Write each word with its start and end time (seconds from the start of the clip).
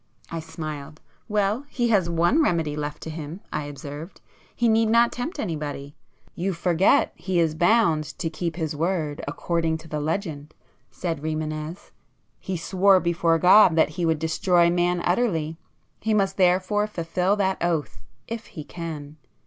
I 0.31 0.39
smiled. 0.39 0.99
"Well 1.27 1.65
he 1.69 1.89
has 1.89 2.09
one 2.09 2.41
remedy 2.41 2.75
left 2.75 3.03
to 3.03 3.11
him"—I 3.11 3.65
observed—"He 3.65 4.67
need 4.67 4.87
not 4.89 5.11
tempt 5.11 5.37
anybody." 5.37 5.95
"You 6.33 6.53
forget!—he 6.53 7.39
is 7.39 7.53
bound 7.53 8.05
to 8.17 8.27
keep 8.31 8.55
his 8.55 8.75
word, 8.75 9.23
according 9.27 9.77
to 9.77 9.87
the 9.87 9.99
legend"—said 9.99 11.21
Rimânez—"He 11.21 12.57
swore 12.57 12.99
before 12.99 13.37
God 13.37 13.75
that 13.75 13.89
he 13.89 14.05
would 14.07 14.17
destroy 14.17 14.71
Man 14.71 15.01
utterly,—he 15.05 16.13
must 16.15 16.35
therefore 16.35 16.87
fulfil 16.87 17.35
that 17.35 17.59
oath, 17.63 18.01
if 18.27 18.47
he 18.57 18.63
can. 18.63 19.17